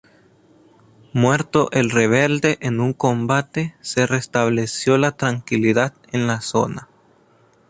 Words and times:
Muerto 1.13 1.69
el 1.71 1.91
rebelde 1.91 2.57
en 2.61 2.79
un 2.79 2.91
combate 2.93 3.75
se 3.81 4.07
restableció 4.07 4.97
la 4.97 5.11
tranquilidad 5.15 5.93
en 6.11 6.25
la 6.25 6.41
zona. 6.41 6.89